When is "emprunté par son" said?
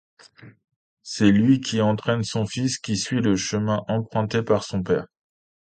3.87-4.81